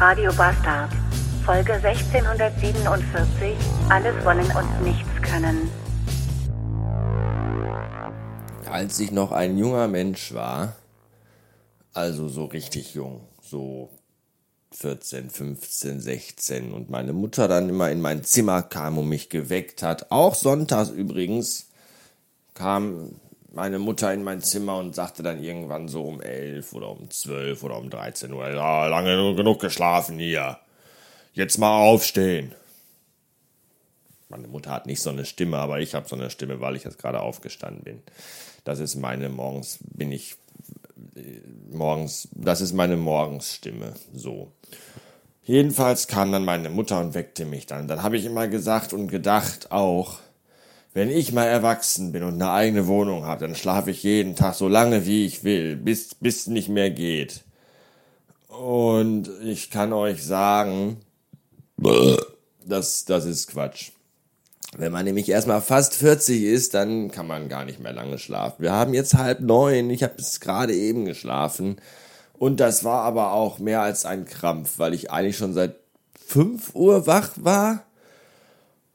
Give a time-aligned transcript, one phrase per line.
[0.00, 0.90] Radio Bastard.
[1.44, 3.54] Folge 1647.
[3.90, 5.68] Alles wollen und nichts können.
[8.64, 10.74] Als ich noch ein junger Mensch war,
[11.92, 13.90] also so richtig jung, so
[14.72, 19.82] 14, 15, 16 und meine Mutter dann immer in mein Zimmer kam und mich geweckt
[19.82, 21.68] hat, auch sonntags übrigens,
[22.54, 23.16] kam
[23.52, 27.62] meine Mutter in mein Zimmer und sagte dann irgendwann so um 11 oder um 12
[27.62, 30.58] oder um 13 Uhr, ja, lange genug geschlafen hier.
[31.32, 32.54] Jetzt mal aufstehen.
[34.28, 36.84] Meine Mutter hat nicht so eine Stimme, aber ich habe so eine Stimme, weil ich
[36.84, 38.02] jetzt gerade aufgestanden bin.
[38.64, 40.36] Das ist meine morgens bin ich
[41.16, 44.52] äh, morgens, das ist meine Morgensstimme, so.
[45.42, 47.88] Jedenfalls kam dann meine Mutter und weckte mich dann.
[47.88, 50.18] Dann habe ich immer gesagt und gedacht auch,
[50.92, 54.54] wenn ich mal erwachsen bin und eine eigene Wohnung habe, dann schlafe ich jeden Tag
[54.54, 57.44] so lange wie ich will, bis bis nicht mehr geht.
[58.48, 60.98] Und ich kann euch sagen,
[62.66, 63.90] das das ist Quatsch.
[64.76, 68.62] Wenn man nämlich erstmal fast 40 ist, dann kann man gar nicht mehr lange schlafen.
[68.62, 71.76] Wir haben jetzt halb neun, ich habe es gerade eben geschlafen.
[72.38, 75.74] Und das war aber auch mehr als ein Krampf, weil ich eigentlich schon seit
[76.26, 77.84] 5 Uhr wach war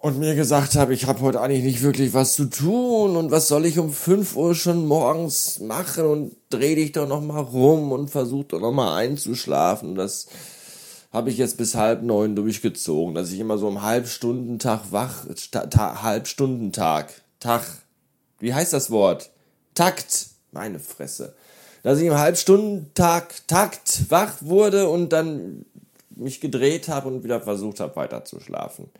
[0.00, 3.48] und mir gesagt habe, ich habe heute eigentlich nicht wirklich was zu tun und was
[3.48, 7.90] soll ich um 5 Uhr schon morgens machen und dreh dich doch noch mal rum
[7.90, 9.96] und versuch doch noch mal einzuschlafen.
[9.96, 10.26] Das
[11.12, 16.02] habe ich jetzt bis halb neun durchgezogen, dass ich immer so im Halbstundentag wach, ta,
[16.02, 17.64] Halbstundentag, Tag,
[18.38, 19.30] wie heißt das Wort?
[19.74, 21.34] Takt, meine Fresse.
[21.82, 25.64] Dass ich im Halbstundentag, Takt wach wurde und dann
[26.10, 28.90] mich gedreht habe und wieder versucht habe weiter zu schlafen.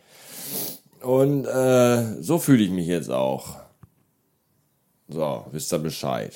[1.01, 3.57] Und äh, so fühle ich mich jetzt auch.
[5.07, 6.33] So, wisst ihr Bescheid.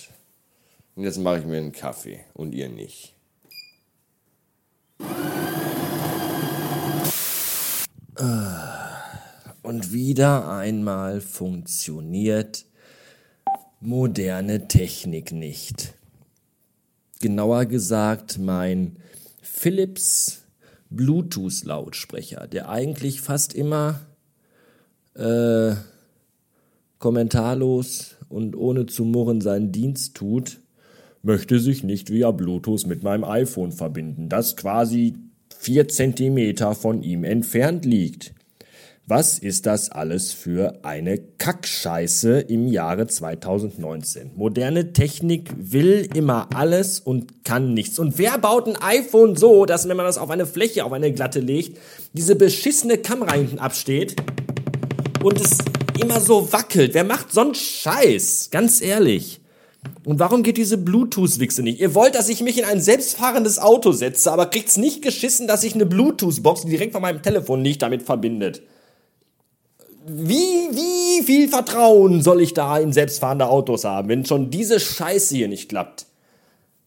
[0.95, 3.13] Und jetzt mache ich mir einen Kaffee und ihr nicht.
[9.63, 12.65] Und wieder einmal funktioniert
[13.79, 15.93] moderne Technik nicht.
[17.19, 18.97] Genauer gesagt mein
[19.41, 20.43] Philips
[20.89, 24.01] Bluetooth-Lautsprecher, der eigentlich fast immer
[25.15, 25.75] äh,
[26.99, 30.59] kommentarlos und ohne zu murren seinen Dienst tut,
[31.21, 35.15] möchte sich nicht via Bluetooth mit meinem iPhone verbinden, das quasi
[35.57, 38.33] vier Zentimeter von ihm entfernt liegt.
[39.05, 44.31] Was ist das alles für eine Kackscheiße im Jahre 2019?
[44.35, 47.99] Moderne Technik will immer alles und kann nichts.
[47.99, 51.11] Und wer baut ein iPhone so, dass wenn man das auf eine Fläche, auf eine
[51.11, 51.77] glatte legt,
[52.13, 54.15] diese beschissene Kamera hinten absteht
[55.23, 55.57] und es
[55.99, 56.93] immer so wackelt?
[56.93, 58.49] Wer macht sonst Scheiß?
[58.51, 59.39] Ganz ehrlich.
[60.05, 61.79] Und warum geht diese Bluetooth-Wichse nicht?
[61.79, 65.63] Ihr wollt, dass ich mich in ein selbstfahrendes Auto setze, aber kriegt's nicht geschissen, dass
[65.63, 68.61] ich eine Bluetooth-Box, direkt von meinem Telefon liegt, damit verbindet
[70.05, 70.35] wie,
[70.71, 75.47] wie viel Vertrauen soll ich da in selbstfahrende Autos haben, wenn schon diese Scheiße hier
[75.47, 76.05] nicht klappt?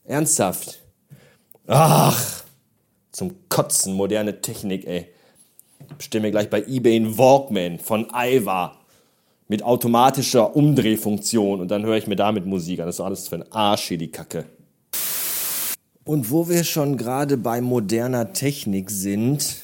[0.04, 0.80] Ernsthaft.
[1.66, 2.44] Ach,
[3.12, 5.08] zum Kotzen, moderne Technik, ey.
[5.96, 8.76] Bestimme gleich bei eBay einen Walkman von Aiwa
[9.48, 12.86] mit automatischer Umdrehfunktion und dann höre ich mir damit Musik an.
[12.86, 14.46] Das ist alles für ein Arsch hier, die Kacke.
[16.04, 19.56] Und wo wir schon gerade bei moderner Technik sind,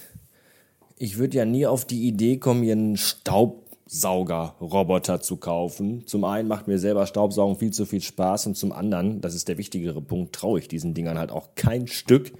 [0.98, 6.06] ich würde ja nie auf die Idee kommen, mir einen Staubsaugerroboter zu kaufen.
[6.06, 9.48] Zum einen macht mir selber Staubsaugen viel zu viel Spaß und zum anderen, das ist
[9.48, 12.32] der wichtigere Punkt, traue ich diesen Dingern halt auch kein Stück.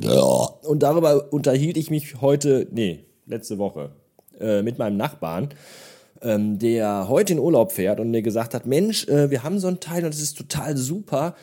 [0.00, 0.20] Ja.
[0.20, 3.90] Und darüber unterhielt ich mich heute, nee, letzte Woche,
[4.40, 5.50] äh, mit meinem Nachbarn,
[6.22, 9.68] ähm, der heute in Urlaub fährt und mir gesagt hat, Mensch, äh, wir haben so
[9.68, 11.34] ein Teil und es ist total super.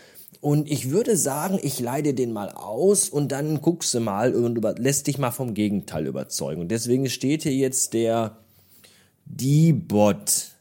[0.41, 4.57] Und ich würde sagen, ich leide den mal aus und dann guckst du mal und
[4.57, 6.61] über, lässt dich mal vom Gegenteil überzeugen.
[6.61, 8.37] Und deswegen steht hier jetzt der
[9.25, 10.51] D-Bot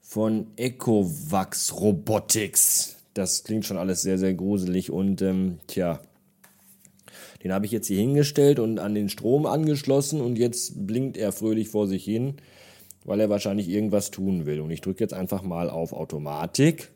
[0.00, 2.96] von Ecovax Robotics.
[3.14, 6.00] Das klingt schon alles sehr, sehr gruselig und ähm, tja,
[7.42, 11.32] den habe ich jetzt hier hingestellt und an den Strom angeschlossen und jetzt blinkt er
[11.32, 12.34] fröhlich vor sich hin,
[13.04, 14.60] weil er wahrscheinlich irgendwas tun will.
[14.60, 16.90] Und ich drücke jetzt einfach mal auf Automatik.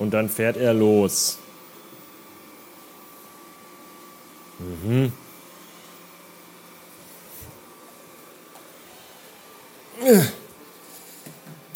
[0.00, 1.38] Und dann fährt er los.
[4.58, 5.12] Mhm.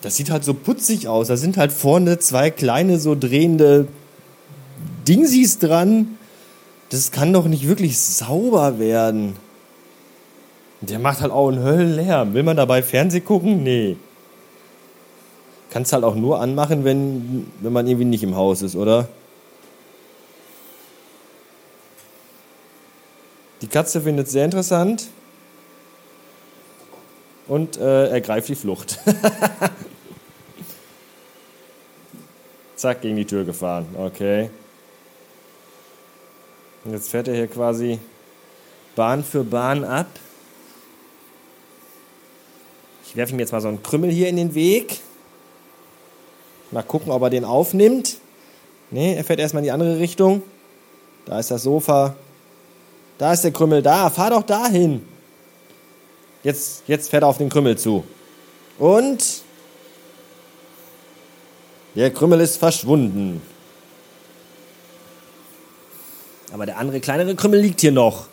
[0.03, 1.29] Das sieht halt so putzig aus.
[1.29, 3.89] Da sind halt vorne zwei kleine so drehende
[5.07, 6.19] Dingsies dran.
[6.91, 9.37] Das kann doch nicht wirklich sauber werden.
[10.81, 12.35] Der macht halt auch einen Höllenlärm.
[12.35, 13.63] Will man dabei Fernseh gucken?
[13.63, 13.97] Nee.
[15.71, 19.09] Kannst halt auch nur anmachen, wenn, wenn man irgendwie nicht im Haus ist, oder?
[23.61, 25.09] Die Katze findet es sehr interessant
[27.49, 29.01] und äh, ergreift die Flucht.
[32.77, 33.87] Zack, gegen die Tür gefahren.
[33.97, 34.51] Okay.
[36.85, 37.99] Und jetzt fährt er hier quasi
[38.95, 40.07] Bahn für Bahn ab.
[43.05, 45.01] Ich werfe ihm jetzt mal so einen Krümmel hier in den Weg.
[46.71, 48.19] Mal gucken, ob er den aufnimmt.
[48.91, 50.43] Ne, er fährt erstmal in die andere Richtung.
[51.25, 52.15] Da ist das Sofa.
[53.19, 53.83] Da ist der Krümmel.
[53.83, 55.07] Da, fahr doch dahin.
[56.45, 58.05] Jetzt, jetzt fährt er auf den Krümmel zu.
[58.79, 59.43] Und
[61.97, 63.43] der Krümmel ist verschwunden.
[66.53, 68.27] Aber der andere kleinere Krümmel liegt hier noch.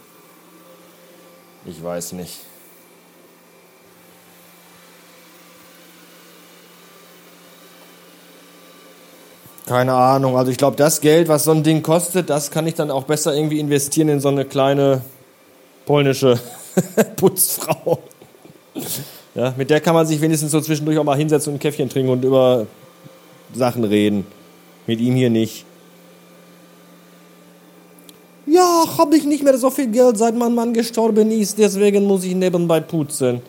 [1.66, 2.42] Ich weiß nicht.
[9.66, 10.38] Keine Ahnung.
[10.38, 13.04] Also ich glaube, das Geld, was so ein Ding kostet, das kann ich dann auch
[13.04, 15.02] besser irgendwie investieren in so eine kleine
[15.86, 16.40] polnische
[17.16, 18.00] Putzfrau.
[19.34, 21.90] Ja, mit der kann man sich wenigstens so zwischendurch auch mal hinsetzen und ein Käffchen
[21.90, 22.68] trinken und über
[23.54, 24.26] Sachen reden.
[24.86, 25.66] Mit ihm hier nicht.
[28.46, 32.24] Ja, habe ich nicht mehr so viel Geld, seit mein Mann gestorben ist, deswegen muss
[32.24, 33.42] ich nebenbei putzen.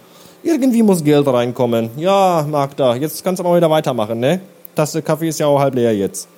[0.42, 1.90] Irgendwie muss Geld reinkommen.
[1.98, 4.40] Ja, Magda, jetzt kannst du mal wieder weitermachen, ne?
[4.76, 6.28] Tasse Kaffee ist ja auch halb leer jetzt.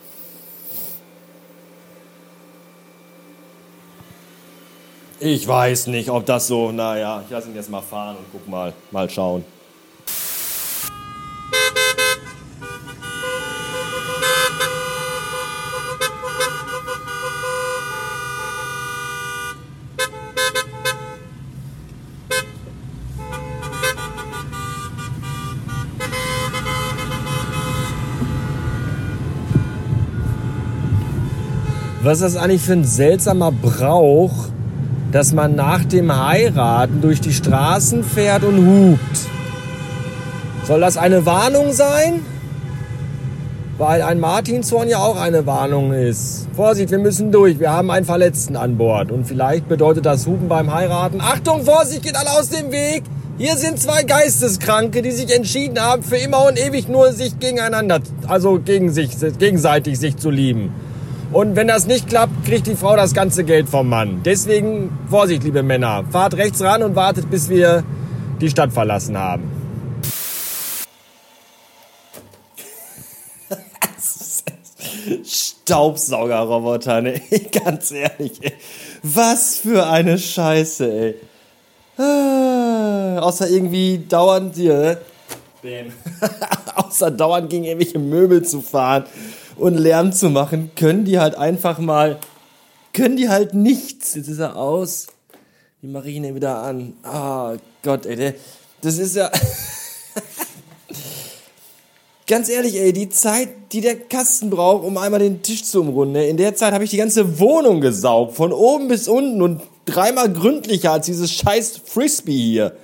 [5.20, 8.49] Ich weiß nicht, ob das so, naja, ich lasse ihn jetzt mal fahren und guck
[8.49, 9.44] mal, mal schauen.
[32.09, 34.33] Was ist das eigentlich für ein seltsamer Brauch,
[35.13, 39.19] dass man nach dem Heiraten durch die Straßen fährt und hupt?
[40.67, 42.23] Soll das eine Warnung sein?
[43.77, 46.49] Weil ein Martinshorn ja auch eine Warnung ist.
[46.57, 49.13] Vorsicht, wir müssen durch, wir haben einen Verletzten an Bord.
[49.13, 53.03] Und vielleicht bedeutet das Hupen beim Heiraten, Achtung, Vorsicht, geht alle aus dem Weg!
[53.37, 58.01] Hier sind zwei Geisteskranke, die sich entschieden haben, für immer und ewig nur sich gegeneinander,
[58.27, 60.73] also gegen sich, gegenseitig sich zu lieben.
[61.31, 64.23] Und wenn das nicht klappt, kriegt die Frau das ganze Geld vom Mann.
[64.25, 66.05] Deswegen Vorsicht, liebe Männer.
[66.11, 67.85] Fahrt rechts ran und wartet, bis wir
[68.41, 69.51] die Stadt verlassen haben.
[75.25, 77.21] Staubsaugerroboter, ne?
[77.65, 78.55] Ganz ehrlich, ey.
[79.03, 81.15] Was für eine Scheiße, ey.
[82.03, 84.99] Ah, außer irgendwie dauernd hier, ne?
[85.63, 85.93] Bam.
[86.77, 89.05] außer dauernd gegen irgendwelche Möbel zu fahren
[89.59, 92.19] und Lärm zu machen, können die halt einfach mal,
[92.93, 94.15] können die halt nichts.
[94.15, 95.09] Jetzt ist er aus.
[95.81, 96.95] Wie mache ich ihn denn wieder an?
[97.03, 98.35] Ah, oh Gott, ey, der,
[98.81, 99.31] das ist ja.
[102.27, 106.12] Ganz ehrlich, ey, die Zeit, die der Kasten braucht, um einmal den Tisch zu umrunden,
[106.12, 106.29] ne?
[106.29, 110.31] in der Zeit habe ich die ganze Wohnung gesaugt, von oben bis unten und dreimal
[110.31, 112.77] gründlicher als dieses scheiß Frisbee hier.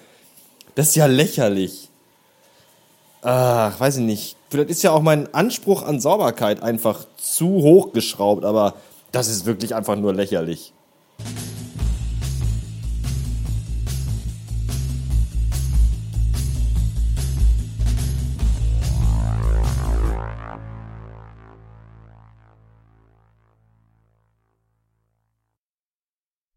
[0.74, 1.90] Das ist ja lächerlich.
[3.20, 4.36] Ach, weiß ich nicht.
[4.54, 8.74] Vielleicht ist ja auch mein Anspruch an Sauberkeit einfach zu hoch geschraubt, aber
[9.10, 10.72] das ist wirklich einfach nur lächerlich.